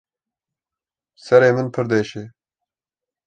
Serê 1.25 1.49
min 1.55 1.67
pir 1.73 1.85
diêşe. 1.91 2.23